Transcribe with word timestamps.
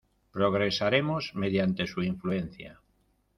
Progresaremos 0.31 1.35
mediante 1.35 1.85
su 1.85 2.01
influencia. 2.01 2.81